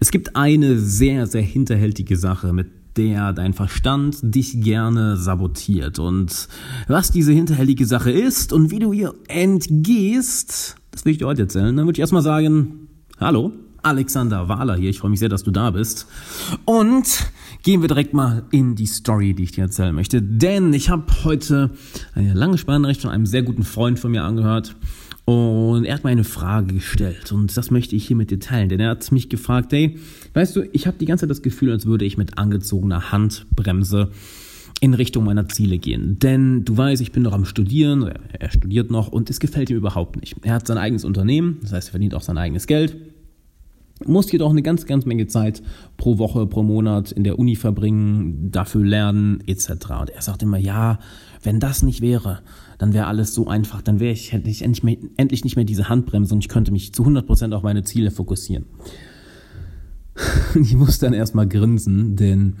Es 0.00 0.10
gibt 0.10 0.36
eine 0.36 0.78
sehr, 0.78 1.26
sehr 1.26 1.42
hinterhältige 1.42 2.16
Sache, 2.16 2.52
mit 2.52 2.68
der 2.96 3.32
dein 3.32 3.52
Verstand 3.52 4.18
dich 4.22 4.60
gerne 4.60 5.16
sabotiert. 5.16 5.98
Und 5.98 6.48
was 6.88 7.10
diese 7.10 7.32
hinterhältige 7.32 7.86
Sache 7.86 8.10
ist 8.10 8.52
und 8.52 8.70
wie 8.70 8.78
du 8.78 8.92
ihr 8.92 9.14
entgehst, 9.28 10.76
das 10.90 11.04
will 11.04 11.12
ich 11.12 11.18
dir 11.18 11.26
heute 11.26 11.42
erzählen. 11.42 11.76
Dann 11.76 11.86
würde 11.86 11.96
ich 11.96 12.00
erstmal 12.00 12.22
sagen, 12.22 12.88
hallo, 13.18 13.52
Alexander 13.82 14.48
Wahler 14.48 14.76
hier. 14.76 14.90
Ich 14.90 14.98
freue 14.98 15.10
mich 15.10 15.20
sehr, 15.20 15.28
dass 15.28 15.44
du 15.44 15.50
da 15.50 15.70
bist. 15.70 16.06
Und 16.64 17.30
gehen 17.62 17.80
wir 17.80 17.88
direkt 17.88 18.14
mal 18.14 18.44
in 18.50 18.74
die 18.74 18.86
Story, 18.86 19.34
die 19.34 19.44
ich 19.44 19.52
dir 19.52 19.62
erzählen 19.62 19.94
möchte. 19.94 20.20
Denn 20.20 20.72
ich 20.72 20.90
habe 20.90 21.04
heute 21.24 21.70
eine 22.14 22.34
lange 22.34 22.58
Sprachnachricht 22.58 23.02
von 23.02 23.10
einem 23.10 23.26
sehr 23.26 23.42
guten 23.42 23.62
Freund 23.62 23.98
von 23.98 24.10
mir 24.10 24.24
angehört. 24.24 24.74
Und 25.28 25.84
er 25.84 25.92
hat 25.92 26.04
mir 26.04 26.10
eine 26.10 26.24
Frage 26.24 26.72
gestellt 26.72 27.32
und 27.32 27.54
das 27.54 27.70
möchte 27.70 27.94
ich 27.94 28.06
hier 28.06 28.16
mit 28.16 28.30
dir 28.30 28.40
teilen, 28.40 28.70
denn 28.70 28.80
er 28.80 28.88
hat 28.88 29.12
mich 29.12 29.28
gefragt, 29.28 29.74
hey, 29.74 29.98
weißt 30.32 30.56
du, 30.56 30.62
ich 30.72 30.86
habe 30.86 30.96
die 30.96 31.04
ganze 31.04 31.24
Zeit 31.24 31.30
das 31.30 31.42
Gefühl, 31.42 31.70
als 31.70 31.84
würde 31.84 32.06
ich 32.06 32.16
mit 32.16 32.38
angezogener 32.38 33.12
Handbremse 33.12 34.10
in 34.80 34.94
Richtung 34.94 35.24
meiner 35.24 35.46
Ziele 35.46 35.76
gehen. 35.76 36.18
Denn 36.18 36.64
du 36.64 36.78
weißt, 36.78 37.02
ich 37.02 37.12
bin 37.12 37.24
noch 37.24 37.34
am 37.34 37.44
Studieren, 37.44 38.10
er 38.38 38.50
studiert 38.50 38.90
noch 38.90 39.08
und 39.08 39.28
es 39.28 39.38
gefällt 39.38 39.68
ihm 39.68 39.76
überhaupt 39.76 40.18
nicht. 40.18 40.34
Er 40.44 40.54
hat 40.54 40.66
sein 40.66 40.78
eigenes 40.78 41.04
Unternehmen, 41.04 41.58
das 41.60 41.74
heißt, 41.74 41.88
er 41.88 41.90
verdient 41.90 42.14
auch 42.14 42.22
sein 42.22 42.38
eigenes 42.38 42.66
Geld, 42.66 42.96
muss 44.06 44.30
jedoch 44.30 44.50
eine 44.50 44.62
ganz, 44.62 44.86
ganz 44.86 45.06
Menge 45.06 45.26
Zeit 45.26 45.62
pro 45.96 46.18
Woche, 46.18 46.46
pro 46.46 46.62
Monat 46.62 47.12
in 47.12 47.24
der 47.24 47.38
Uni 47.38 47.56
verbringen, 47.56 48.50
dafür 48.50 48.84
lernen 48.84 49.42
etc. 49.46 49.70
Und 50.00 50.10
er 50.10 50.22
sagt 50.22 50.42
immer, 50.42 50.58
ja, 50.58 50.98
wenn 51.42 51.60
das 51.60 51.82
nicht 51.82 52.00
wäre, 52.00 52.40
dann 52.78 52.92
wäre 52.92 53.06
alles 53.06 53.34
so 53.34 53.48
einfach, 53.48 53.82
dann 53.82 54.00
wäre 54.00 54.12
ich, 54.12 54.32
hätte 54.32 54.48
ich 54.48 54.62
endlich, 54.62 54.82
mehr, 54.82 54.96
endlich 55.16 55.44
nicht 55.44 55.56
mehr 55.56 55.64
diese 55.64 55.88
Handbremse 55.88 56.34
und 56.34 56.40
ich 56.40 56.48
könnte 56.48 56.72
mich 56.72 56.92
zu 56.94 57.04
100% 57.04 57.52
auf 57.54 57.62
meine 57.62 57.82
Ziele 57.82 58.10
fokussieren. 58.10 58.66
ich 60.54 60.74
muss 60.74 60.98
dann 60.98 61.12
erstmal 61.12 61.48
grinsen, 61.48 62.16
denn 62.16 62.56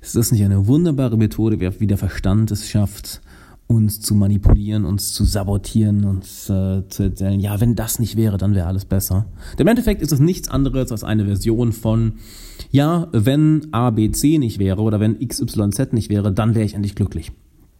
es 0.00 0.14
ist 0.14 0.32
nicht 0.32 0.44
eine 0.44 0.66
wunderbare 0.66 1.16
Methode, 1.16 1.58
wie 1.80 1.86
der 1.86 1.98
Verstand 1.98 2.50
es 2.50 2.68
schafft, 2.68 3.20
uns 3.68 4.00
zu 4.00 4.14
manipulieren, 4.14 4.84
uns 4.84 5.12
zu 5.12 5.24
sabotieren, 5.24 6.04
uns 6.04 6.48
äh, 6.48 6.86
zu 6.88 7.02
erzählen, 7.04 7.40
ja, 7.40 7.60
wenn 7.60 7.74
das 7.74 7.98
nicht 7.98 8.16
wäre, 8.16 8.38
dann 8.38 8.54
wäre 8.54 8.68
alles 8.68 8.84
besser. 8.84 9.26
Denn 9.54 9.66
im 9.66 9.68
Endeffekt 9.68 10.02
ist 10.02 10.12
es 10.12 10.20
nichts 10.20 10.48
anderes 10.48 10.92
als 10.92 11.02
eine 11.02 11.24
Version 11.24 11.72
von, 11.72 12.14
ja, 12.70 13.08
wenn 13.12 13.66
A, 13.72 13.90
B, 13.90 14.10
C 14.12 14.38
nicht 14.38 14.58
wäre 14.60 14.82
oder 14.82 15.00
wenn 15.00 15.20
X, 15.20 15.40
Y, 15.40 15.72
Z 15.72 15.92
nicht 15.92 16.10
wäre, 16.10 16.32
dann 16.32 16.54
wäre 16.54 16.64
ich 16.64 16.74
endlich 16.74 16.94
glücklich. 16.94 17.32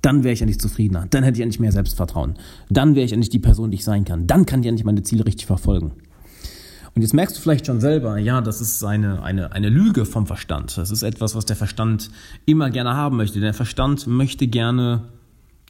Dann 0.02 0.24
wäre 0.24 0.34
ich 0.34 0.42
endlich 0.42 0.60
zufriedener. 0.60 1.06
Dann 1.10 1.22
hätte 1.22 1.38
ich 1.38 1.42
endlich 1.42 1.60
mehr 1.60 1.72
Selbstvertrauen. 1.72 2.34
Dann 2.68 2.94
wäre 2.94 3.06
ich 3.06 3.12
endlich 3.12 3.30
die 3.30 3.38
Person, 3.38 3.70
die 3.70 3.76
ich 3.76 3.84
sein 3.84 4.04
kann. 4.04 4.26
Dann 4.26 4.44
kann 4.44 4.60
ich 4.60 4.66
endlich 4.66 4.84
meine 4.84 5.02
Ziele 5.02 5.24
richtig 5.24 5.46
verfolgen. 5.46 5.92
Und 6.96 7.02
jetzt 7.02 7.12
merkst 7.12 7.36
du 7.36 7.40
vielleicht 7.42 7.66
schon 7.66 7.80
selber, 7.80 8.16
ja, 8.16 8.40
das 8.40 8.60
ist 8.60 8.82
eine, 8.82 9.22
eine, 9.22 9.52
eine 9.52 9.68
Lüge 9.68 10.06
vom 10.06 10.26
Verstand. 10.26 10.78
Das 10.78 10.90
ist 10.90 11.02
etwas, 11.02 11.34
was 11.34 11.44
der 11.44 11.54
Verstand 11.54 12.10
immer 12.46 12.70
gerne 12.70 12.94
haben 12.94 13.18
möchte. 13.18 13.38
Der 13.38 13.52
Verstand 13.52 14.06
möchte 14.06 14.46
gerne, 14.48 15.02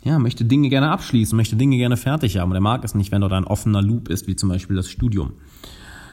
ja, 0.07 0.21
möchte 0.21 0.45
Dinge 0.45 0.69
gerne 0.69 0.91
abschließen, 0.91 1.37
möchte 1.37 1.57
Dinge 1.57 1.77
gerne 1.77 1.97
fertig 1.97 2.39
haben. 2.39 2.51
Und 2.51 2.57
er 2.57 2.61
mag 2.61 2.85
es 2.85 2.95
nicht, 2.95 3.11
wenn 3.11 3.23
dort 3.23 3.33
ein 3.33 3.45
offener 3.45 3.83
Loop 3.83 4.09
ist, 4.09 4.29
wie 4.29 4.37
zum 4.37 4.49
Beispiel 4.49 4.77
das 4.77 4.89
Studium. 4.89 5.33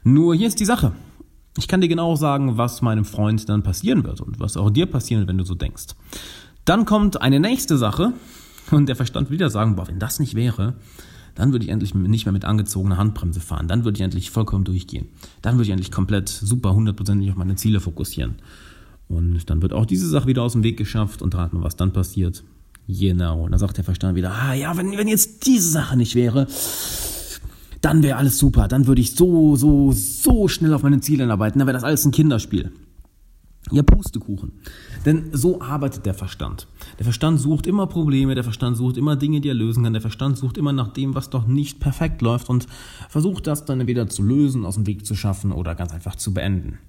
Nur 0.04 0.34
hier 0.34 0.48
ist 0.48 0.60
die 0.60 0.66
Sache. 0.66 0.94
Ich 1.58 1.68
kann 1.68 1.80
dir 1.80 1.88
genau 1.88 2.16
sagen, 2.16 2.58
was 2.58 2.82
meinem 2.82 3.06
Freund 3.06 3.48
dann 3.48 3.62
passieren 3.62 4.04
wird 4.04 4.20
und 4.20 4.40
was 4.40 4.58
auch 4.58 4.72
dir 4.72 4.88
passieren 4.88 5.22
wird, 5.22 5.30
wenn 5.30 5.38
du 5.38 5.46
so 5.46 5.54
denkst. 5.54 5.94
Dann 6.66 6.86
kommt 6.86 7.22
eine 7.22 7.40
nächste 7.40 7.78
Sache 7.78 8.14
und 8.72 8.90
der 8.90 8.96
Verstand 8.96 9.30
wieder 9.30 9.52
sagen, 9.52 9.76
boah, 9.76 9.88
wenn 9.88 10.00
das 10.00 10.20
nicht 10.20 10.34
wäre, 10.34 10.74
dann 11.36 11.52
würde 11.52 11.66
ich 11.66 11.72
endlich 11.72 11.94
nicht 11.94 12.26
mehr 12.26 12.34
mit 12.34 12.46
angezogener 12.46 12.98
Handbremse 12.98 13.42
fahren. 13.42 13.68
Dann 13.68 13.86
würde 13.86 13.98
ich 13.98 14.02
endlich 14.02 14.32
vollkommen 14.32 14.64
durchgehen. 14.64 15.10
Dann 15.44 15.56
würde 15.56 15.66
ich 15.66 15.70
endlich 15.70 15.92
komplett 15.92 16.30
super 16.30 16.74
hundertprozentig 16.74 17.30
auf 17.30 17.38
meine 17.38 17.56
Ziele 17.56 17.80
fokussieren. 17.80 18.36
Und 19.08 19.52
dann 19.52 19.62
wird 19.62 19.74
auch 19.74 19.86
diese 19.86 20.10
Sache 20.10 20.28
wieder 20.28 20.42
aus 20.42 20.54
dem 20.54 20.64
Weg 20.64 20.78
geschafft 20.78 21.22
und 21.22 21.36
raten, 21.36 21.62
was 21.62 21.76
dann 21.76 21.94
passiert. 21.94 22.44
Genau. 22.88 23.44
Und 23.44 23.52
dann 23.52 23.60
sagt 23.60 23.78
der 23.78 23.84
Verstand 23.84 24.16
wieder, 24.16 24.32
ah 24.32 24.54
ja, 24.54 24.76
wenn, 24.78 24.98
wenn 24.98 25.08
jetzt 25.08 25.46
diese 25.46 25.70
Sache 25.70 25.96
nicht 25.98 26.16
wäre, 26.16 26.48
dann 27.82 28.04
wäre 28.04 28.18
alles 28.18 28.38
super. 28.38 28.68
Dann 28.68 28.88
würde 28.88 29.02
ich 29.02 29.16
so, 29.16 29.56
so, 29.56 29.92
so 29.92 30.48
schnell 30.48 30.74
auf 30.74 30.84
meine 30.84 31.02
Ziele 31.02 31.32
arbeiten. 31.32 31.60
Dann 31.60 31.68
wäre 31.68 31.76
das 31.76 31.84
alles 31.84 32.06
ein 32.06 32.12
Kinderspiel. 32.12 32.72
Ja, 33.72 33.82
Pustekuchen. 33.82 34.52
Denn 35.06 35.30
so 35.32 35.62
arbeitet 35.62 36.06
der 36.06 36.14
Verstand. 36.14 36.68
Der 37.00 37.06
Verstand 37.06 37.40
sucht 37.40 37.66
immer 37.66 37.88
Probleme, 37.88 38.36
der 38.36 38.44
Verstand 38.44 38.76
sucht 38.76 38.98
immer 38.98 39.16
Dinge, 39.16 39.40
die 39.40 39.50
er 39.50 39.54
lösen 39.54 39.84
kann, 39.84 39.94
der 39.94 40.02
Verstand 40.02 40.38
sucht 40.38 40.58
immer 40.58 40.74
nach 40.74 40.90
dem, 40.90 41.16
was 41.16 41.30
doch 41.30 41.48
nicht 41.48 41.80
perfekt 41.80 42.22
läuft 42.22 42.50
und 42.50 42.68
versucht 43.10 43.48
das 43.48 43.64
dann 43.64 43.80
entweder 43.80 44.08
zu 44.10 44.22
lösen, 44.22 44.66
aus 44.66 44.76
dem 44.76 44.86
Weg 44.86 45.06
zu 45.06 45.16
schaffen 45.16 45.54
oder 45.54 45.76
ganz 45.76 45.94
einfach 45.94 46.16
zu 46.16 46.34
beenden. 46.34 46.80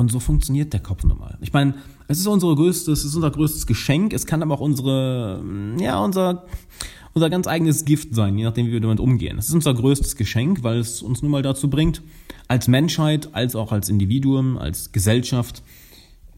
Und 0.00 0.10
so 0.10 0.18
funktioniert 0.18 0.72
der 0.72 0.80
Kopf 0.80 1.04
nun 1.04 1.18
mal. 1.18 1.36
Ich 1.42 1.52
meine, 1.52 1.74
es 2.08 2.18
ist 2.18 2.26
unsere 2.26 2.56
größtes, 2.56 3.00
es 3.00 3.04
ist 3.04 3.16
unser 3.16 3.30
größtes 3.30 3.66
Geschenk, 3.66 4.14
es 4.14 4.24
kann 4.24 4.42
aber 4.42 4.54
auch 4.54 4.60
unsere, 4.60 5.44
ja, 5.78 6.02
unser, 6.02 6.46
unser 7.12 7.28
ganz 7.28 7.46
eigenes 7.46 7.84
Gift 7.84 8.14
sein, 8.14 8.38
je 8.38 8.44
nachdem, 8.44 8.66
wie 8.66 8.72
wir 8.72 8.80
damit 8.80 8.98
umgehen. 8.98 9.36
Es 9.36 9.48
ist 9.48 9.54
unser 9.54 9.74
größtes 9.74 10.16
Geschenk, 10.16 10.62
weil 10.62 10.78
es 10.78 11.02
uns 11.02 11.20
nun 11.20 11.30
mal 11.30 11.42
dazu 11.42 11.68
bringt, 11.68 12.00
als 12.48 12.66
Menschheit, 12.66 13.34
als 13.34 13.54
auch 13.54 13.72
als 13.72 13.90
Individuum, 13.90 14.56
als 14.56 14.90
Gesellschaft, 14.90 15.62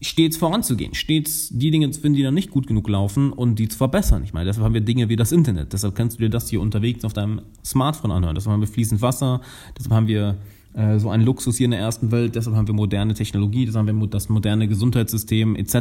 stets 0.01 0.35
voranzugehen, 0.35 0.93
stets 0.93 1.47
die 1.47 1.71
Dinge 1.71 1.89
zu 1.91 2.01
finden, 2.01 2.17
die 2.17 2.23
dann 2.23 2.33
nicht 2.33 2.51
gut 2.51 2.67
genug 2.67 2.89
laufen 2.89 3.31
und 3.31 3.59
die 3.59 3.69
zu 3.69 3.77
verbessern. 3.77 4.25
Ich 4.25 4.33
meine, 4.33 4.47
deshalb 4.47 4.65
haben 4.65 4.73
wir 4.73 4.81
Dinge 4.81 5.07
wie 5.07 5.15
das 5.15 5.31
Internet, 5.31 5.71
deshalb 5.71 5.95
kannst 5.95 6.19
du 6.19 6.23
dir 6.23 6.29
das 6.29 6.49
hier 6.49 6.59
unterwegs 6.59 7.05
auf 7.05 7.13
deinem 7.13 7.43
Smartphone 7.63 8.11
anhören, 8.11 8.35
deshalb 8.35 8.51
haben 8.51 8.59
wir 8.59 8.67
fließend 8.67 9.01
Wasser, 9.01 9.39
deshalb 9.77 9.93
haben 9.93 10.07
wir 10.07 10.37
äh, 10.73 10.99
so 10.99 11.09
einen 11.09 11.23
Luxus 11.23 11.57
hier 11.57 11.65
in 11.65 11.71
der 11.71 11.79
ersten 11.79 12.11
Welt, 12.11 12.35
deshalb 12.35 12.55
haben 12.55 12.67
wir 12.67 12.73
moderne 12.73 13.13
Technologie, 13.13 13.65
deshalb 13.65 13.87
haben 13.87 13.99
wir 13.99 14.07
das 14.07 14.29
moderne 14.29 14.67
Gesundheitssystem 14.67 15.55
etc. 15.55 15.75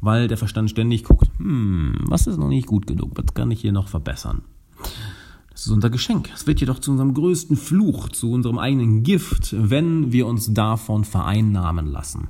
Weil 0.00 0.28
der 0.28 0.36
Verstand 0.36 0.70
ständig 0.70 1.04
guckt, 1.04 1.30
hm, 1.38 1.94
was 2.06 2.26
ist 2.26 2.38
noch 2.38 2.48
nicht 2.48 2.66
gut 2.66 2.86
genug, 2.86 3.12
was 3.14 3.34
kann 3.34 3.50
ich 3.50 3.60
hier 3.60 3.72
noch 3.72 3.88
verbessern? 3.88 4.42
Das 5.56 5.64
ist 5.64 5.72
unser 5.72 5.88
Geschenk. 5.88 6.28
Es 6.34 6.46
wird 6.46 6.60
jedoch 6.60 6.80
zu 6.80 6.90
unserem 6.90 7.14
größten 7.14 7.56
Fluch, 7.56 8.10
zu 8.10 8.30
unserem 8.30 8.58
eigenen 8.58 9.02
Gift, 9.02 9.54
wenn 9.58 10.12
wir 10.12 10.26
uns 10.26 10.52
davon 10.52 11.04
vereinnahmen 11.04 11.86
lassen. 11.86 12.28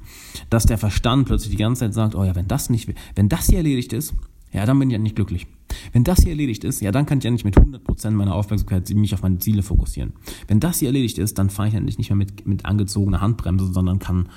Dass 0.49 0.65
der 0.65 0.79
Verstand 0.79 1.27
plötzlich 1.27 1.51
die 1.51 1.57
ganze 1.57 1.81
Zeit 1.81 1.95
sagt, 1.95 2.15
oh 2.15 2.23
ja, 2.23 2.37
wenn 2.37 2.47
das 2.47 2.71
nicht, 2.71 2.89
wenn 3.17 3.29
das 3.29 3.47
hier 3.47 3.57
erledigt 3.57 3.93
ist, 3.93 4.15
ja, 4.57 4.65
dann 4.65 4.79
bin 4.79 4.89
ich 4.89 4.95
ja 4.95 4.99
nicht 4.99 5.17
glücklich. 5.17 5.47
Wenn 5.93 6.03
das 6.03 6.21
hier 6.21 6.31
erledigt 6.31 6.65
ist, 6.65 6.81
ja, 6.81 6.91
dann 6.91 7.05
kann 7.05 7.19
ich 7.19 7.25
ja 7.25 7.31
nicht 7.31 7.45
mit 7.45 7.59
100% 7.59 8.11
meiner 8.13 8.35
Aufmerksamkeit 8.35 8.89
mich 8.95 9.13
auf 9.13 9.23
meine 9.23 9.39
Ziele 9.39 9.63
fokussieren. 9.63 10.15
Wenn 10.49 10.61
das 10.61 10.79
hier 10.79 10.89
erledigt 10.89 11.19
ist, 11.19 11.37
dann 11.39 11.51
fahre 11.51 11.69
ich 11.69 11.75
ja 11.75 11.81
nicht 11.81 11.99
mehr 11.99 12.17
mit, 12.17 12.47
mit 12.47 12.65
angezogener 12.65 13.21
Handbremse, 13.21 13.71
sondern 13.71 13.99
kann 13.99 14.31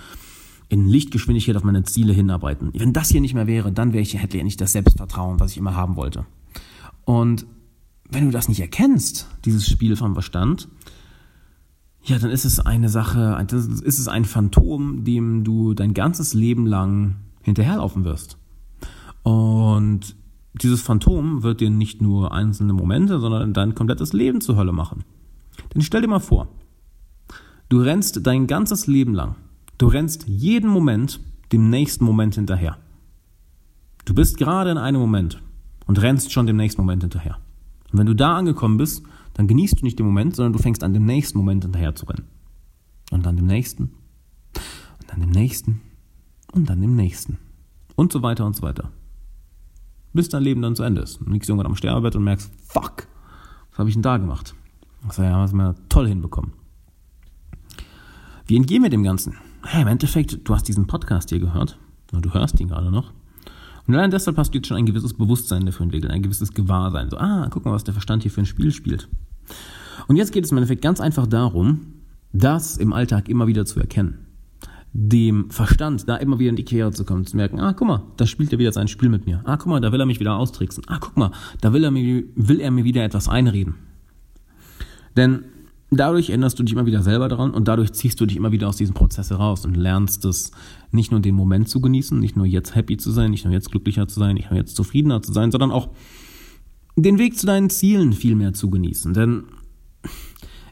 in 0.67 0.89
Lichtgeschwindigkeit 0.89 1.55
auf 1.55 1.63
meine 1.63 1.83
Ziele 1.83 2.11
hinarbeiten. 2.11 2.71
Wenn 2.73 2.91
das 2.91 3.07
hier 3.07 3.21
nicht 3.21 3.33
mehr 3.33 3.47
wäre, 3.47 3.71
dann 3.71 3.93
wäre 3.93 4.01
ich, 4.01 4.21
hätte 4.21 4.37
ich 4.37 4.43
nicht 4.43 4.59
das 4.59 4.73
Selbstvertrauen, 4.73 5.39
was 5.39 5.51
ich 5.51 5.57
immer 5.57 5.73
haben 5.73 5.95
wollte. 5.95 6.25
Und 7.05 7.45
wenn 8.09 8.25
du 8.25 8.31
das 8.31 8.49
nicht 8.49 8.59
erkennst, 8.59 9.29
dieses 9.45 9.69
Spiel 9.69 9.95
vom 9.95 10.15
Verstand, 10.15 10.67
ja, 12.03 12.19
dann 12.19 12.29
ist 12.29 12.43
es 12.43 12.59
eine 12.59 12.89
Sache, 12.89 13.41
ist 13.51 13.99
es 13.99 14.07
ein 14.09 14.25
Phantom, 14.25 15.05
dem 15.05 15.45
du 15.45 15.73
dein 15.73 15.93
ganzes 15.93 16.33
Leben 16.33 16.65
lang 16.65 17.15
hinterherlaufen 17.41 18.03
wirst. 18.03 18.37
Und 19.23 20.15
dieses 20.53 20.81
Phantom 20.81 21.43
wird 21.43 21.61
dir 21.61 21.69
nicht 21.69 22.01
nur 22.01 22.33
einzelne 22.33 22.73
Momente, 22.73 23.19
sondern 23.19 23.53
dein 23.53 23.75
komplettes 23.75 24.13
Leben 24.13 24.41
zur 24.41 24.57
Hölle 24.57 24.71
machen. 24.71 25.03
Denn 25.73 25.81
stell 25.81 26.01
dir 26.01 26.07
mal 26.07 26.19
vor, 26.19 26.47
du 27.69 27.81
rennst 27.81 28.25
dein 28.25 28.47
ganzes 28.47 28.87
Leben 28.87 29.13
lang, 29.13 29.35
du 29.77 29.87
rennst 29.87 30.27
jeden 30.27 30.69
Moment 30.69 31.19
dem 31.51 31.69
nächsten 31.69 32.05
Moment 32.05 32.35
hinterher. 32.35 32.77
Du 34.05 34.13
bist 34.13 34.37
gerade 34.37 34.71
in 34.71 34.77
einem 34.77 34.99
Moment 34.99 35.41
und 35.85 36.01
rennst 36.01 36.31
schon 36.31 36.47
dem 36.47 36.57
nächsten 36.57 36.81
Moment 36.81 37.03
hinterher. 37.03 37.37
Und 37.91 37.99
wenn 37.99 38.07
du 38.07 38.15
da 38.15 38.37
angekommen 38.37 38.77
bist, 38.77 39.03
dann 39.33 39.47
genießt 39.47 39.81
du 39.81 39.85
nicht 39.85 39.99
den 39.99 40.05
Moment, 40.05 40.35
sondern 40.35 40.53
du 40.53 40.59
fängst 40.59 40.83
an, 40.83 40.93
dem 40.93 41.05
nächsten 41.05 41.37
Moment 41.37 41.63
hinterher 41.63 41.95
zu 41.95 42.05
rennen. 42.05 42.27
Und 43.11 43.25
dann 43.25 43.35
dem 43.35 43.47
nächsten. 43.47 43.91
Und 44.99 45.09
dann 45.09 45.21
dem 45.21 45.29
nächsten. 45.29 45.81
Und 46.51 46.69
dann 46.69 46.81
dem 46.81 46.95
nächsten. 46.95 47.37
Und 47.95 48.11
so 48.11 48.21
weiter 48.21 48.45
und 48.45 48.55
so 48.55 48.63
weiter. 48.63 48.91
Bis 50.13 50.29
dein 50.29 50.43
Leben 50.43 50.61
dann 50.61 50.75
zu 50.75 50.83
Ende 50.83 51.01
ist. 51.01 51.19
Du 51.19 51.29
liegst 51.29 51.49
irgendwann 51.49 51.67
am 51.67 51.75
Sterbebett 51.75 52.15
und 52.15 52.23
merkst, 52.23 52.51
fuck, 52.65 53.07
was 53.69 53.79
habe 53.79 53.89
ich 53.89 53.95
denn 53.95 54.01
da 54.01 54.17
gemacht? 54.17 54.55
Das 55.07 55.19
haben 55.19 55.57
wir 55.57 55.75
toll 55.87 56.07
hinbekommen. 56.07 56.53
Wie 58.45 58.55
entgehen 58.55 58.83
wir 58.83 58.89
dem 58.89 59.03
Ganzen? 59.03 59.37
Hey, 59.63 59.83
im 59.83 59.87
Endeffekt, 59.87 60.47
du 60.47 60.55
hast 60.55 60.67
diesen 60.67 60.87
Podcast 60.87 61.29
hier 61.29 61.39
gehört. 61.39 61.77
Du 62.11 62.33
hörst 62.33 62.59
ihn 62.59 62.69
gerade 62.69 62.91
noch. 62.91 63.13
Und 63.85 63.95
allein 63.95 64.11
deshalb 64.11 64.37
hast 64.37 64.53
du 64.53 64.57
jetzt 64.57 64.67
schon 64.67 64.77
ein 64.77 64.85
gewisses 64.85 65.13
Bewusstsein 65.13 65.65
dafür 65.65 65.83
entwickelt, 65.83 66.11
ein 66.11 66.21
gewisses 66.21 66.53
Gewahrsein. 66.53 67.09
So, 67.09 67.17
ah, 67.17 67.47
guck 67.49 67.65
mal, 67.65 67.73
was 67.73 67.83
der 67.83 67.93
Verstand 67.93 68.23
hier 68.23 68.31
für 68.31 68.41
ein 68.41 68.45
Spiel 68.45 68.71
spielt. 68.71 69.09
Und 70.07 70.15
jetzt 70.15 70.31
geht 70.31 70.45
es 70.45 70.51
im 70.51 70.57
Endeffekt 70.57 70.81
ganz 70.81 70.99
einfach 70.99 71.27
darum, 71.27 71.93
das 72.33 72.77
im 72.77 72.93
Alltag 72.93 73.29
immer 73.29 73.47
wieder 73.47 73.65
zu 73.65 73.79
erkennen. 73.79 74.27
Dem 74.91 75.51
Verstand 75.51 76.09
da 76.09 76.15
immer 76.15 76.39
wieder 76.39 76.49
in 76.49 76.55
die 76.55 76.65
Quere 76.65 76.91
zu 76.91 77.05
kommen, 77.05 77.25
zu 77.25 77.37
merken, 77.37 77.59
ah, 77.59 77.73
guck 77.73 77.87
mal, 77.87 78.03
da 78.17 78.25
spielt 78.25 78.51
er 78.51 78.59
wieder 78.59 78.71
sein 78.71 78.87
Spiel 78.87 79.09
mit 79.09 79.25
mir. 79.25 79.41
Ah, 79.45 79.57
guck 79.57 79.67
mal, 79.67 79.79
da 79.79 79.91
will 79.91 79.99
er 79.99 80.05
mich 80.05 80.19
wieder 80.19 80.35
austricksen. 80.35 80.83
Ah, 80.87 80.97
guck 80.99 81.15
mal, 81.15 81.31
da 81.61 81.73
will 81.73 81.83
er 81.83 81.91
mir, 81.91 82.23
will 82.35 82.59
er 82.59 82.71
mir 82.71 82.83
wieder 82.83 83.03
etwas 83.03 83.29
einreden. 83.29 83.75
Denn 85.15 85.43
dadurch 85.91 86.29
erinnerst 86.29 86.57
du 86.59 86.63
dich 86.63 86.73
immer 86.73 86.85
wieder 86.85 87.03
selber 87.03 87.29
daran 87.29 87.51
und 87.51 87.67
dadurch 87.67 87.93
ziehst 87.93 88.19
du 88.19 88.25
dich 88.25 88.37
immer 88.37 88.51
wieder 88.51 88.67
aus 88.67 88.77
diesem 88.77 88.95
Prozess 88.95 89.29
heraus 89.29 89.65
und 89.65 89.75
lernst 89.75 90.25
es 90.25 90.51
nicht 90.91 91.11
nur 91.11 91.19
den 91.19 91.35
Moment 91.35 91.69
zu 91.69 91.81
genießen, 91.81 92.19
nicht 92.19 92.35
nur 92.35 92.45
jetzt 92.45 92.75
happy 92.75 92.97
zu 92.97 93.11
sein, 93.11 93.31
nicht 93.31 93.45
nur 93.45 93.53
jetzt 93.53 93.71
glücklicher 93.71 94.07
zu 94.07 94.19
sein, 94.19 94.35
nicht 94.35 94.49
nur 94.49 94.59
jetzt 94.59 94.75
zufriedener 94.75 95.21
zu 95.21 95.33
sein, 95.33 95.51
sondern 95.51 95.71
auch 95.71 95.89
den 96.95 97.17
Weg 97.17 97.37
zu 97.37 97.45
deinen 97.45 97.69
Zielen 97.69 98.13
viel 98.13 98.35
mehr 98.35 98.53
zu 98.53 98.69
genießen. 98.69 99.13
Denn 99.13 99.43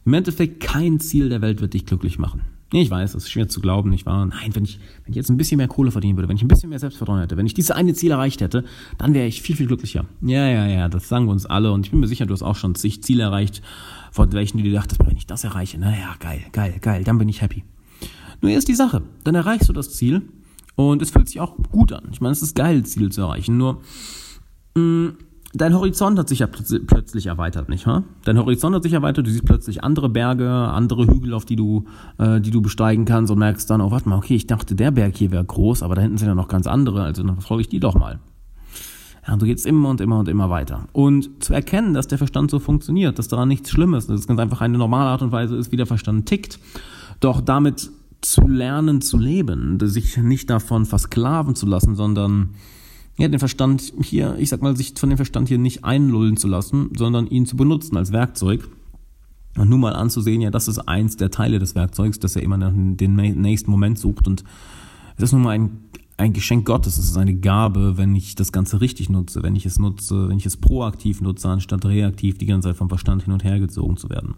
im 0.06 0.14
Endeffekt 0.14 0.62
kein 0.62 1.00
Ziel 1.00 1.30
der 1.30 1.42
Welt 1.42 1.62
wird 1.62 1.74
dich 1.74 1.86
glücklich 1.86 2.20
machen. 2.20 2.42
Ich 2.74 2.92
weiß, 2.92 3.14
das 3.14 3.24
ist 3.24 3.32
schwer 3.32 3.48
zu 3.48 3.62
glauben, 3.62 3.90
nicht 3.90 4.06
wahr? 4.06 4.26
Nein, 4.26 4.54
wenn 4.54 4.66
ich, 4.66 4.80
wenn 5.06 5.12
ich 5.12 5.16
jetzt 5.16 5.30
ein 5.30 5.38
bisschen 5.38 5.58
mehr 5.58 5.70
Kohle 5.70 5.90
verdienen 5.90 6.18
würde, 6.18 6.28
wenn 6.28 6.36
ich 6.36 6.42
ein 6.42 6.50
bisschen 6.50 6.70
mehr 6.70 6.80
Selbstvertrauen 6.80 7.22
hätte, 7.22 7.38
wenn 7.38 7.46
ich 7.46 7.54
dieses 7.54 7.72
eine 7.72 7.94
Ziel 7.94 8.12
erreicht 8.12 8.42
hätte, 8.42 8.66
dann 8.98 9.14
wäre 9.14 9.26
ich 9.26 9.42
viel, 9.42 9.56
viel 9.56 9.68
glücklicher. 9.68 10.06
Ja, 10.22 10.50
ja, 10.50 10.68
ja, 10.68 10.90
das 10.90 11.08
sagen 11.08 11.28
wir 11.28 11.32
uns 11.32 11.46
alle 11.46 11.72
und 11.72 11.86
ich 11.86 11.92
bin 11.92 12.02
mir 12.02 12.08
sicher, 12.08 12.26
du 12.26 12.34
hast 12.34 12.44
auch 12.44 12.58
schon 12.58 12.76
zig 12.76 13.02
Ziele 13.04 13.24
erreicht, 13.24 13.62
von 14.12 14.34
welchen 14.34 14.58
du 14.58 14.64
dir 14.64 14.74
dachtest, 14.74 15.00
wenn 15.06 15.16
ich 15.16 15.26
das 15.26 15.46
erreiche, 15.46 15.78
naja, 15.78 16.16
geil, 16.20 16.42
geil, 16.52 16.76
geil, 16.82 17.06
dann 17.06 17.18
bin 17.18 17.30
ich 17.30 17.42
happy. 17.42 17.64
Nur 18.42 18.52
ist 18.52 18.68
die 18.68 18.76
Sache, 18.76 19.02
dann 19.24 19.36
erreichst 19.36 19.70
du 19.70 19.74
das 19.74 19.94
Ziel 19.96 20.24
und 20.76 21.02
es 21.02 21.12
fühlt 21.12 21.30
sich 21.30 21.40
auch 21.40 21.56
gut 21.72 21.94
an. 21.94 22.10
Ich 22.12 22.20
meine, 22.20 22.34
es 22.34 22.42
ist 22.42 22.54
geil, 22.54 22.84
Ziel 22.86 23.14
zu 23.14 23.22
erreichen, 23.22 23.56
nur 23.56 23.82
mh, 24.76 24.82
mm, 24.82 25.18
dein 25.58 25.74
Horizont 25.74 26.18
hat 26.18 26.30
sich 26.30 26.40
ja 26.40 26.48
plötzlich 26.48 27.28
erweitert, 27.28 27.70
nicht 27.70 27.86
wahr? 27.88 28.04
Dein 28.24 28.38
Horizont 28.38 28.76
hat 28.76 28.84
sich 28.84 28.94
erweitert, 28.94 29.28
du 29.28 29.32
siehst 29.32 29.46
plötzlich 29.46 29.84
andere 29.84 30.10
Berge, 30.10 30.50
andere 30.50 31.08
Hügel, 31.08 31.34
auf 31.34 31.46
die 31.46 31.56
du, 31.56 31.86
äh, 32.18 32.40
die 32.40 32.52
du 32.52 32.62
besteigen 32.62 33.06
kannst 33.06 33.32
und 33.32 33.40
merkst 33.40 33.70
dann, 33.70 33.82
oh, 33.82 33.92
warte 33.92 34.10
mal, 34.10 34.18
okay, 34.18 34.36
ich 34.36 34.48
dachte, 34.48 34.76
der 34.76 34.92
Berg 34.92 35.18
hier 35.18 35.32
wäre 35.32 35.44
groß, 35.44 35.84
aber 35.84 35.96
da 35.96 36.02
hinten 36.02 36.18
sind 36.18 36.28
ja 36.28 36.36
noch 36.36 36.48
ganz 36.48 36.68
andere, 36.68 37.04
also 37.04 37.24
dann 37.24 37.36
verfolge 37.36 37.62
ich 37.62 37.70
die 37.70 37.80
doch 37.80 37.96
mal. 37.96 38.20
Ja, 39.28 39.34
und 39.34 39.42
du 39.42 39.46
gehst 39.46 39.66
immer 39.66 39.90
und 39.90 40.00
immer 40.00 40.20
und 40.20 40.30
immer 40.30 40.50
weiter. 40.50 40.88
Und 40.94 41.44
zu 41.44 41.54
erkennen, 41.54 41.94
dass 41.94 42.08
der 42.08 42.18
Verstand 42.18 42.50
so 42.50 42.60
funktioniert, 42.60 43.20
dass 43.20 43.28
daran 43.28 43.50
nichts 43.50 43.70
Schlimmes, 43.70 44.08
dass 44.08 44.22
es 44.22 44.28
ganz 44.28 44.40
einfach 44.40 44.62
eine 44.62 44.78
normale 44.78 45.10
Art 45.10 45.22
und 45.22 45.34
Weise 45.34 45.58
ist, 45.58 45.72
wie 45.72 45.78
der 45.78 45.86
Verstand 45.86 46.28
tickt, 46.28 46.60
doch 47.20 47.42
damit 47.42 47.92
zu 48.22 48.48
lernen 48.48 49.02
zu 49.02 49.18
leben, 49.18 49.78
sich 49.82 50.18
nicht 50.18 50.50
davon 50.50 50.86
versklaven 50.86 51.56
zu 51.56 51.66
lassen, 51.66 51.96
sondern 51.96 52.52
ja, 53.18 53.28
den 53.28 53.40
Verstand 53.40 53.94
hier, 54.02 54.36
ich 54.38 54.50
sag 54.50 54.62
mal, 54.62 54.78
sich 54.78 54.94
von 54.96 55.10
dem 55.10 55.18
Verstand 55.18 55.48
hier 55.48 55.58
nicht 55.58 55.84
einlullen 55.84 56.38
zu 56.38 56.48
lassen, 56.48 56.92
sondern 56.96 57.28
ihn 57.28 57.46
zu 57.46 57.58
benutzen 57.58 57.98
als 57.98 58.12
Werkzeug. 58.12 58.68
Und 59.58 59.70
nun 59.70 59.80
mal 59.80 59.94
anzusehen, 59.94 60.42
ja, 60.42 60.52
das 60.52 60.68
ist 60.68 60.78
eins 60.80 61.18
der 61.18 61.32
Teile 61.32 61.58
des 61.58 61.74
Werkzeugs, 61.74 62.20
dass 62.20 62.36
er 62.36 62.44
immer 62.44 62.60
den 62.60 63.16
nächsten 63.16 63.72
Moment 63.72 63.98
sucht. 63.98 64.28
Und 64.28 64.44
es 65.16 65.24
ist 65.24 65.32
nun 65.32 65.42
mal 65.42 65.52
ein, 65.52 65.80
ein 66.18 66.34
Geschenk 66.34 66.66
Gottes, 66.66 67.00
es 67.00 67.06
ist 67.06 67.18
eine 67.18 67.34
Gabe, 67.34 67.98
wenn 67.98 68.16
ich 68.16 68.36
das 68.36 68.52
Ganze 68.52 68.82
richtig 68.82 69.10
nutze, 69.10 69.42
wenn 69.42 69.56
ich 69.56 69.66
es 69.66 69.80
nutze, 69.80 70.30
wenn 70.30 70.38
ich 70.38 70.46
es 70.46 70.58
proaktiv 70.58 71.22
nutze, 71.22 71.50
anstatt 71.50 71.86
reaktiv 71.86 72.38
die 72.38 72.46
ganze 72.46 72.70
Zeit 72.70 72.78
vom 72.78 72.90
Verstand 72.90 73.24
hin 73.24 73.34
und 73.34 73.44
her 73.44 73.60
gezogen 73.60 73.98
zu 73.98 74.12
werden. 74.12 74.36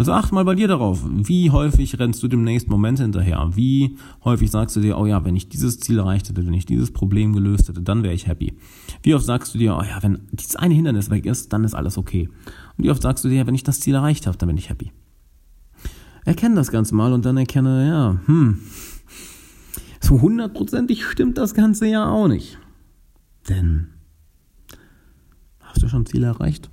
Also 0.00 0.12
acht 0.12 0.32
mal 0.32 0.46
bei 0.46 0.54
dir 0.54 0.66
darauf. 0.66 1.04
Wie 1.04 1.50
häufig 1.50 1.98
rennst 1.98 2.22
du 2.22 2.28
dem 2.28 2.42
nächsten 2.42 2.70
Moment 2.70 2.98
hinterher? 2.98 3.50
Wie 3.52 3.98
häufig 4.24 4.50
sagst 4.50 4.74
du 4.74 4.80
dir, 4.80 4.96
oh 4.96 5.04
ja, 5.04 5.26
wenn 5.26 5.36
ich 5.36 5.50
dieses 5.50 5.78
Ziel 5.78 5.98
erreicht 5.98 6.26
hätte, 6.26 6.46
wenn 6.46 6.54
ich 6.54 6.64
dieses 6.64 6.90
Problem 6.90 7.34
gelöst 7.34 7.68
hätte, 7.68 7.82
dann 7.82 8.02
wäre 8.02 8.14
ich 8.14 8.26
happy. 8.26 8.54
Wie 9.02 9.14
oft 9.14 9.26
sagst 9.26 9.52
du 9.52 9.58
dir, 9.58 9.76
oh 9.76 9.82
ja, 9.82 10.02
wenn 10.02 10.22
dieses 10.32 10.56
eine 10.56 10.72
Hindernis 10.72 11.10
weg 11.10 11.26
ist, 11.26 11.52
dann 11.52 11.64
ist 11.64 11.74
alles 11.74 11.98
okay. 11.98 12.30
Und 12.78 12.84
wie 12.84 12.90
oft 12.90 13.02
sagst 13.02 13.26
du 13.26 13.28
dir, 13.28 13.46
wenn 13.46 13.54
ich 13.54 13.62
das 13.62 13.80
Ziel 13.80 13.94
erreicht 13.94 14.26
habe, 14.26 14.38
dann 14.38 14.46
bin 14.46 14.56
ich 14.56 14.70
happy. 14.70 14.90
Erkenne 16.24 16.54
das 16.54 16.70
Ganze 16.70 16.94
mal 16.94 17.12
und 17.12 17.26
dann 17.26 17.36
erkenne, 17.36 17.86
ja, 17.86 18.20
hm, 18.24 18.58
so 20.00 20.22
hundertprozentig 20.22 21.04
stimmt 21.04 21.36
das 21.36 21.52
Ganze 21.52 21.86
ja 21.86 22.08
auch 22.08 22.26
nicht. 22.26 22.56
Denn 23.50 23.88
hast 25.60 25.82
du 25.82 25.90
schon 25.90 26.06
Ziele 26.06 26.28
erreicht? 26.28 26.70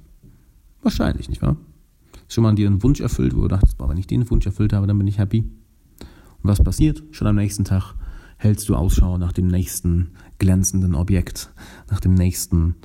Wahrscheinlich, 0.81 1.27
nicht 1.27 1.41
wahr? 1.41 1.57
Schon 2.27 2.43
mal 2.43 2.55
dir 2.55 2.67
einen 2.67 2.83
Wunsch 2.83 2.99
erfüllt, 2.99 3.35
wo 3.35 3.41
du 3.41 3.47
dachtest, 3.47 3.77
boah, 3.77 3.89
wenn 3.89 3.97
ich 3.97 4.07
den 4.07 4.29
Wunsch 4.29 4.45
erfüllt 4.45 4.73
habe, 4.73 4.87
dann 4.87 4.97
bin 4.97 5.07
ich 5.07 5.17
happy. 5.17 5.39
Und 5.39 6.49
was 6.49 6.63
passiert? 6.63 7.03
Schon 7.11 7.27
am 7.27 7.35
nächsten 7.35 7.63
Tag 7.63 7.95
hältst 8.37 8.69
du 8.69 8.75
Ausschau 8.75 9.17
nach 9.17 9.33
dem 9.33 9.47
nächsten 9.47 10.11
glänzenden 10.37 10.95
Objekt, 10.95 11.51
nach 11.89 11.99
dem 11.99 12.13
nächsten 12.13 12.75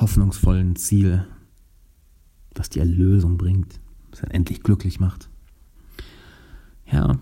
hoffnungsvollen 0.00 0.76
Ziel, 0.76 1.26
das 2.54 2.68
die 2.68 2.80
Erlösung 2.80 3.38
bringt, 3.38 3.80
das 4.10 4.22
einen 4.22 4.32
endlich 4.32 4.62
glücklich 4.62 4.98
macht. 4.98 5.28
Ja, 6.90 7.18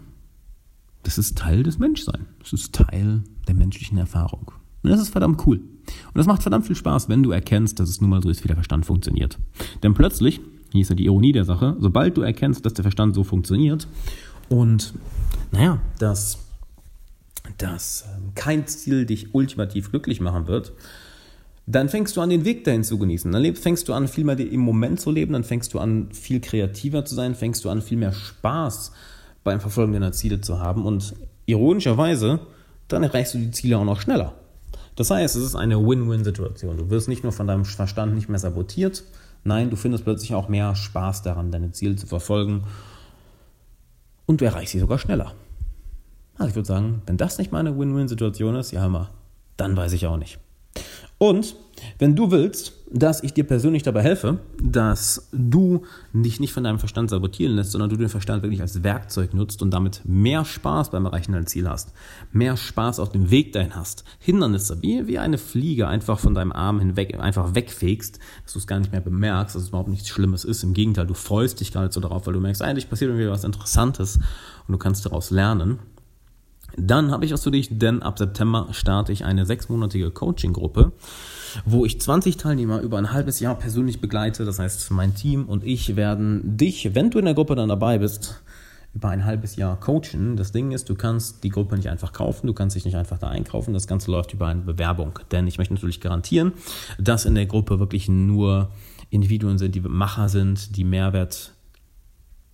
das 1.02 1.18
ist 1.18 1.36
Teil 1.36 1.62
des 1.62 1.78
Menschseins. 1.78 2.26
Das 2.38 2.52
ist 2.52 2.74
Teil 2.74 3.22
der 3.46 3.54
menschlichen 3.54 3.98
Erfahrung. 3.98 4.52
Und 4.82 4.90
das 4.90 5.00
ist 5.00 5.10
verdammt 5.10 5.46
cool. 5.46 5.58
Und 5.58 6.16
das 6.16 6.26
macht 6.26 6.42
verdammt 6.42 6.66
viel 6.66 6.76
Spaß, 6.76 7.08
wenn 7.08 7.22
du 7.22 7.30
erkennst, 7.30 7.80
dass 7.80 7.88
es 7.88 8.00
nun 8.00 8.10
mal 8.10 8.22
so 8.22 8.30
ist, 8.30 8.44
wie 8.44 8.48
der 8.48 8.56
Verstand 8.56 8.86
funktioniert. 8.86 9.38
Denn 9.82 9.94
plötzlich 9.94 10.40
hier 10.72 10.82
ist 10.82 10.88
ja 10.88 10.94
die 10.94 11.06
Ironie 11.06 11.32
der 11.32 11.44
Sache. 11.44 11.76
Sobald 11.78 12.16
du 12.16 12.22
erkennst, 12.22 12.64
dass 12.66 12.74
der 12.74 12.82
Verstand 12.82 13.14
so 13.14 13.24
funktioniert 13.24 13.86
und, 14.48 14.94
naja, 15.50 15.80
dass, 15.98 16.38
dass 17.56 18.04
ähm, 18.14 18.32
kein 18.34 18.66
Ziel 18.66 19.06
dich 19.06 19.34
ultimativ 19.34 19.90
glücklich 19.90 20.20
machen 20.20 20.46
wird, 20.46 20.72
dann 21.66 21.90
fängst 21.90 22.16
du 22.16 22.22
an, 22.22 22.30
den 22.30 22.46
Weg 22.46 22.64
dahin 22.64 22.82
zu 22.82 22.98
genießen. 22.98 23.30
Dann 23.30 23.54
fängst 23.54 23.88
du 23.88 23.92
an, 23.92 24.08
viel 24.08 24.24
mehr 24.24 24.38
im 24.38 24.60
Moment 24.60 25.00
zu 25.00 25.10
leben, 25.10 25.34
dann 25.34 25.44
fängst 25.44 25.74
du 25.74 25.78
an, 25.78 26.08
viel 26.12 26.40
kreativer 26.40 27.04
zu 27.04 27.14
sein, 27.14 27.34
fängst 27.34 27.64
du 27.64 27.68
an, 27.68 27.82
viel 27.82 27.98
mehr 27.98 28.12
Spaß 28.12 28.92
beim 29.44 29.60
Verfolgen 29.60 29.92
deiner 29.92 30.12
Ziele 30.12 30.40
zu 30.40 30.60
haben 30.60 30.86
und 30.86 31.14
ironischerweise, 31.44 32.40
dann 32.88 33.02
erreichst 33.02 33.34
du 33.34 33.38
die 33.38 33.50
Ziele 33.50 33.76
auch 33.76 33.84
noch 33.84 34.00
schneller. 34.00 34.34
Das 34.96 35.10
heißt, 35.10 35.36
es 35.36 35.44
ist 35.44 35.54
eine 35.54 35.78
Win-Win-Situation. 35.78 36.76
Du 36.78 36.90
wirst 36.90 37.06
nicht 37.06 37.22
nur 37.22 37.32
von 37.32 37.46
deinem 37.46 37.64
Verstand 37.64 38.14
nicht 38.14 38.28
mehr 38.28 38.38
sabotiert, 38.38 39.04
Nein, 39.44 39.70
du 39.70 39.76
findest 39.76 40.04
plötzlich 40.04 40.34
auch 40.34 40.48
mehr 40.48 40.74
Spaß 40.74 41.22
daran, 41.22 41.50
deine 41.50 41.72
Ziele 41.72 41.96
zu 41.96 42.06
verfolgen. 42.06 42.64
Und 44.26 44.40
du 44.40 44.44
erreichst 44.44 44.72
sie 44.72 44.80
sogar 44.80 44.98
schneller. 44.98 45.34
Also 46.36 46.50
ich 46.50 46.54
würde 46.54 46.68
sagen, 46.68 47.02
wenn 47.06 47.16
das 47.16 47.38
nicht 47.38 47.50
mal 47.50 47.60
eine 47.60 47.76
Win-Win-Situation 47.78 48.54
ist, 48.56 48.72
ja 48.72 48.84
immer, 48.84 49.10
dann 49.56 49.76
weiß 49.76 49.92
ich 49.92 50.06
auch 50.06 50.16
nicht. 50.16 50.38
Und 51.18 51.56
wenn 51.98 52.16
du 52.16 52.30
willst, 52.30 52.72
dass 52.90 53.22
ich 53.22 53.34
dir 53.34 53.44
persönlich 53.44 53.82
dabei 53.82 54.02
helfe, 54.02 54.38
dass 54.62 55.28
du 55.32 55.82
dich 56.12 56.40
nicht 56.40 56.52
von 56.52 56.64
deinem 56.64 56.78
Verstand 56.78 57.10
sabotieren 57.10 57.54
lässt, 57.54 57.72
sondern 57.72 57.90
du 57.90 57.96
den 57.96 58.08
Verstand 58.08 58.42
wirklich 58.42 58.62
als 58.62 58.82
Werkzeug 58.82 59.34
nutzt 59.34 59.62
und 59.62 59.70
damit 59.70 60.02
mehr 60.04 60.44
Spaß 60.44 60.90
beim 60.90 61.04
Erreichen 61.04 61.32
deiner 61.32 61.46
Ziele 61.46 61.70
hast, 61.70 61.92
mehr 62.32 62.56
Spaß 62.56 62.98
auf 62.98 63.10
dem 63.10 63.30
Weg 63.30 63.52
dahin 63.52 63.76
hast, 63.76 64.04
Hindernisse 64.18 64.80
wie, 64.80 65.06
wie 65.06 65.18
eine 65.18 65.38
Fliege 65.38 65.86
einfach 65.86 66.18
von 66.18 66.34
deinem 66.34 66.52
Arm 66.52 66.78
hinweg, 66.78 67.18
einfach 67.20 67.54
wegfegst, 67.54 68.18
dass 68.44 68.54
du 68.54 68.58
es 68.58 68.66
gar 68.66 68.78
nicht 68.78 68.92
mehr 68.92 69.02
bemerkst, 69.02 69.54
dass 69.54 69.62
es 69.62 69.68
überhaupt 69.68 69.90
nichts 69.90 70.08
Schlimmes 70.08 70.44
ist. 70.44 70.62
Im 70.62 70.72
Gegenteil, 70.72 71.06
du 71.06 71.14
freust 71.14 71.60
dich 71.60 71.74
nicht 71.74 71.92
so 71.92 72.00
darauf, 72.00 72.26
weil 72.26 72.34
du 72.34 72.40
merkst, 72.40 72.62
eigentlich 72.62 72.88
passiert 72.88 73.10
irgendwie 73.10 73.28
was 73.28 73.44
Interessantes 73.44 74.16
und 74.66 74.72
du 74.72 74.78
kannst 74.78 75.04
daraus 75.04 75.30
lernen. 75.30 75.78
Dann 76.78 77.10
habe 77.10 77.24
ich 77.24 77.32
was 77.32 77.42
für 77.42 77.50
dich, 77.50 77.78
denn 77.78 78.02
ab 78.02 78.18
September 78.18 78.68
starte 78.70 79.12
ich 79.12 79.24
eine 79.24 79.44
sechsmonatige 79.46 80.10
Coaching-Gruppe, 80.10 80.92
wo 81.64 81.84
ich 81.84 82.00
20 82.00 82.36
Teilnehmer 82.36 82.80
über 82.80 82.98
ein 82.98 83.12
halbes 83.12 83.40
Jahr 83.40 83.56
persönlich 83.56 84.00
begleite. 84.00 84.44
Das 84.44 84.58
heißt, 84.58 84.90
mein 84.92 85.14
Team 85.14 85.46
und 85.46 85.64
ich 85.64 85.96
werden 85.96 86.56
dich, 86.56 86.94
wenn 86.94 87.10
du 87.10 87.18
in 87.18 87.24
der 87.24 87.34
Gruppe 87.34 87.56
dann 87.56 87.68
dabei 87.68 87.98
bist, 87.98 88.42
über 88.94 89.08
ein 89.10 89.24
halbes 89.24 89.56
Jahr 89.56 89.78
coachen. 89.78 90.36
Das 90.36 90.52
Ding 90.52 90.72
ist, 90.72 90.88
du 90.88 90.94
kannst 90.94 91.44
die 91.44 91.50
Gruppe 91.50 91.76
nicht 91.76 91.88
einfach 91.88 92.12
kaufen, 92.12 92.46
du 92.46 92.54
kannst 92.54 92.74
dich 92.74 92.84
nicht 92.84 92.96
einfach 92.96 93.18
da 93.18 93.28
einkaufen. 93.28 93.74
Das 93.74 93.86
Ganze 93.86 94.10
läuft 94.10 94.32
über 94.32 94.46
eine 94.46 94.62
Bewerbung. 94.62 95.18
Denn 95.30 95.46
ich 95.46 95.58
möchte 95.58 95.74
natürlich 95.74 96.00
garantieren, 96.00 96.52
dass 96.98 97.24
in 97.24 97.34
der 97.34 97.46
Gruppe 97.46 97.78
wirklich 97.78 98.08
nur 98.08 98.70
Individuen 99.10 99.58
sind, 99.58 99.74
die 99.74 99.80
Macher 99.80 100.28
sind, 100.28 100.76
die 100.76 100.84
Mehrwert 100.84 101.52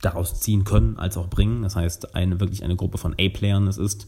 daraus 0.04 0.40
ziehen 0.40 0.64
können, 0.64 0.98
als 0.98 1.16
auch 1.16 1.28
bringen. 1.28 1.62
Das 1.62 1.76
heißt, 1.76 2.14
eine, 2.14 2.40
wirklich 2.40 2.64
eine 2.64 2.76
Gruppe 2.76 2.98
von 2.98 3.14
A-Playern 3.14 3.66
es 3.66 3.78
ist. 3.78 4.06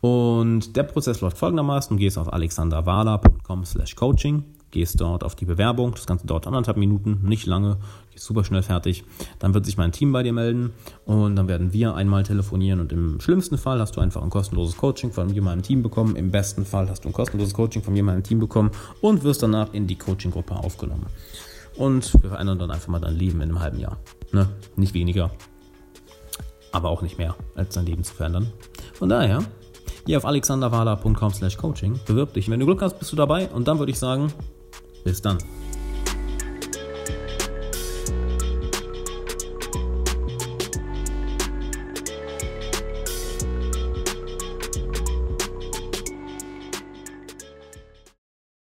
Und 0.00 0.76
der 0.76 0.84
Prozess 0.84 1.20
läuft 1.20 1.38
folgendermaßen. 1.38 1.96
Du 1.96 2.00
gehst 2.00 2.18
auf 2.18 2.32
alexanderwala.com 2.32 3.64
slash 3.64 3.96
coaching, 3.96 4.44
gehst 4.70 5.00
dort 5.00 5.24
auf 5.24 5.34
die 5.34 5.46
Bewerbung. 5.46 5.92
Das 5.92 6.06
Ganze 6.06 6.26
dauert 6.26 6.46
anderthalb 6.46 6.76
Minuten, 6.76 7.20
nicht 7.22 7.46
lange, 7.46 7.78
geht 8.10 8.20
super 8.20 8.44
schnell 8.44 8.62
fertig. 8.62 9.04
Dann 9.38 9.54
wird 9.54 9.64
sich 9.66 9.76
mein 9.76 9.92
Team 9.92 10.12
bei 10.12 10.22
dir 10.22 10.32
melden 10.32 10.72
und 11.06 11.36
dann 11.36 11.48
werden 11.48 11.72
wir 11.72 11.94
einmal 11.94 12.22
telefonieren 12.22 12.80
und 12.80 12.92
im 12.92 13.20
schlimmsten 13.20 13.58
Fall 13.58 13.80
hast 13.80 13.96
du 13.96 14.00
einfach 14.00 14.22
ein 14.22 14.30
kostenloses 14.30 14.76
Coaching 14.76 15.12
von 15.12 15.28
mir 15.28 15.42
meinem 15.42 15.62
Team 15.62 15.82
bekommen. 15.82 16.16
Im 16.16 16.30
besten 16.30 16.64
Fall 16.64 16.88
hast 16.88 17.04
du 17.04 17.08
ein 17.08 17.14
kostenloses 17.14 17.54
Coaching 17.54 17.82
von 17.82 17.94
mir 17.94 18.02
meinem 18.02 18.22
Team 18.22 18.38
bekommen 18.38 18.70
und 19.00 19.24
wirst 19.24 19.42
danach 19.42 19.72
in 19.72 19.86
die 19.86 19.96
Coaching-Gruppe 19.96 20.54
aufgenommen. 20.54 21.06
Und 21.76 22.22
wir 22.22 22.30
verändern 22.30 22.58
dann 22.58 22.70
einfach 22.70 22.88
mal 22.88 23.00
dein 23.00 23.14
Leben 23.14 23.40
in 23.40 23.50
einem 23.50 23.60
halben 23.60 23.78
Jahr. 23.78 23.98
Ne? 24.32 24.48
Nicht 24.76 24.94
weniger, 24.94 25.30
aber 26.72 26.90
auch 26.90 27.02
nicht 27.02 27.18
mehr, 27.18 27.36
als 27.54 27.74
dein 27.74 27.86
Leben 27.86 28.04
zu 28.04 28.14
verändern. 28.14 28.52
Von 28.94 29.08
daher, 29.08 29.42
geh 30.06 30.16
auf 30.16 30.24
alexanderwala.com 30.24 31.32
slash 31.32 31.56
coaching, 31.56 31.98
bewirb 32.06 32.34
dich. 32.34 32.48
Wenn 32.50 32.60
du 32.60 32.66
Glück 32.66 32.82
hast, 32.82 32.98
bist 32.98 33.12
du 33.12 33.16
dabei 33.16 33.48
und 33.48 33.68
dann 33.68 33.78
würde 33.78 33.92
ich 33.92 33.98
sagen, 33.98 34.32
bis 35.04 35.20
dann. 35.22 35.38